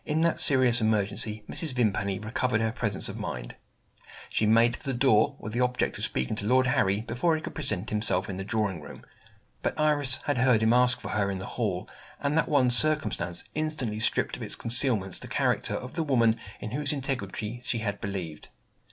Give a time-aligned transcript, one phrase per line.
[0.03, 1.73] In that serious emergency, Mrs.
[1.73, 3.55] Vimpany recovered her presence of mind.
[4.31, 7.41] She made for the door, with the object of speaking to Lord Harry before he
[7.43, 9.03] could present himself in the drawing room.
[9.61, 11.87] But Iris had heard him ask for her in the hall;
[12.19, 16.71] and that one circumstance instantly stripped of its concealments the character of the woman in
[16.71, 18.49] whose integrity she had believed.